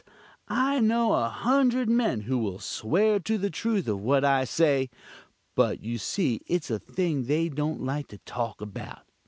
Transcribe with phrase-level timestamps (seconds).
[0.47, 4.89] I know a hundred men who will swear to the truth of what I say:
[5.53, 9.03] but you see its a thing they don't like to talk about.